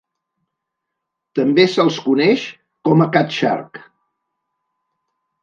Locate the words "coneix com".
2.07-3.05